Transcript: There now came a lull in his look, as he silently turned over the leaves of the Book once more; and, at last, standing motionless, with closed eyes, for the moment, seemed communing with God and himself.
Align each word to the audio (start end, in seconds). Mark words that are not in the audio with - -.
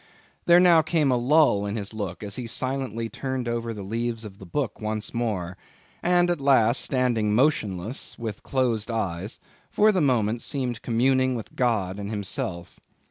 There 0.47 0.59
now 0.59 0.81
came 0.81 1.11
a 1.11 1.15
lull 1.15 1.63
in 1.67 1.75
his 1.75 1.93
look, 1.93 2.23
as 2.23 2.35
he 2.35 2.47
silently 2.47 3.07
turned 3.07 3.47
over 3.47 3.71
the 3.71 3.83
leaves 3.83 4.25
of 4.25 4.39
the 4.39 4.47
Book 4.47 4.81
once 4.81 5.13
more; 5.13 5.57
and, 6.01 6.31
at 6.31 6.41
last, 6.41 6.81
standing 6.81 7.35
motionless, 7.35 8.17
with 8.17 8.41
closed 8.41 8.89
eyes, 8.89 9.39
for 9.69 9.91
the 9.91 10.01
moment, 10.01 10.41
seemed 10.41 10.81
communing 10.81 11.35
with 11.35 11.55
God 11.55 11.99
and 11.99 12.09
himself. 12.09 12.79